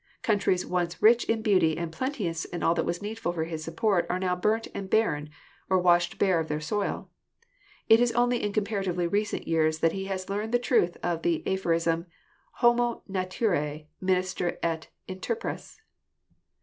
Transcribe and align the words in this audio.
Countries 0.23 0.65
once 0.65 0.99
rich 0.99 1.25
in 1.25 1.43
beauty 1.43 1.77
and 1.77 1.91
plenteous 1.91 2.43
in 2.45 2.63
all 2.63 2.73
that 2.73 2.87
was 2.87 3.03
needful 3.03 3.33
for 3.33 3.43
his 3.43 3.63
support 3.63 4.07
are 4.09 4.17
now 4.17 4.35
burnt 4.35 4.67
and 4.73 4.89
barren 4.89 5.29
or 5.69 5.77
washed 5.77 6.17
bare 6.17 6.39
of 6.39 6.47
their 6.47 6.59
soil. 6.59 7.11
It 7.87 7.99
is 7.99 8.11
only 8.13 8.41
in 8.41 8.51
comparatively 8.51 9.05
recent 9.05 9.47
years 9.47 9.77
that 9.77 9.91
he 9.91 10.05
has 10.05 10.27
learned 10.27 10.53
the 10.53 10.57
truth 10.57 10.97
of 11.03 11.21
the 11.21 11.43
aphorism, 11.47 12.07
'Homo 12.63 13.03
Naturae 13.07 13.89
minister 14.01 14.57
et 14.63 14.87
interpres.' 15.07 15.79